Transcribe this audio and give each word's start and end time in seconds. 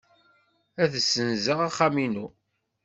Ad 0.83 0.93
ssenzeɣ 1.03 1.59
axxam-inu. 1.67 2.27